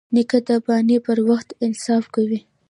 نیکه 0.15 0.39
د 0.47 0.49
بانې 0.65 0.97
پر 1.05 1.17
وخت 1.29 1.49
انصاف 1.65 2.03
کوي. 2.15 2.39